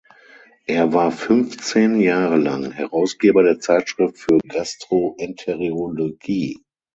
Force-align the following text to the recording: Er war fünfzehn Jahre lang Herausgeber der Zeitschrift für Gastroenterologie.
Er 0.65 0.93
war 0.93 1.11
fünfzehn 1.11 1.99
Jahre 2.01 2.37
lang 2.37 2.71
Herausgeber 2.71 3.43
der 3.43 3.59
Zeitschrift 3.59 4.17
für 4.17 4.39
Gastroenterologie. 4.39 6.57